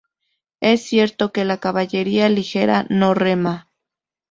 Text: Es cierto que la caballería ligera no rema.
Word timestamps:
Es 0.61 0.81
cierto 0.81 1.31
que 1.31 1.45
la 1.45 1.59
caballería 1.59 2.27
ligera 2.27 2.87
no 2.89 3.13
rema. 3.13 3.69